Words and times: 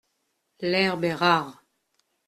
L'herbe 0.61 1.03
est 1.05 1.13
rare. 1.13 1.63